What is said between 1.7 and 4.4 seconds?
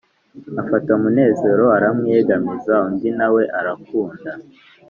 aramwiyegamiza undi na we arakunda